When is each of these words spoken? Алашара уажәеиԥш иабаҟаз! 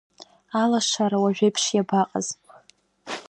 Алашара 0.61 1.17
уажәеиԥш 1.23 1.63
иабаҟаз! 1.73 2.27